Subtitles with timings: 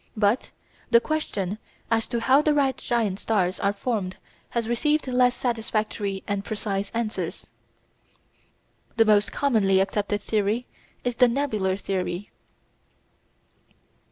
[0.17, 0.49] But
[0.89, 1.59] the question
[1.91, 4.17] as to how the red giant stars were formed
[4.49, 7.45] has received less satisfactory and precise answers.
[8.97, 10.65] The most commonly accepted theory
[11.03, 12.31] is the nebular theory.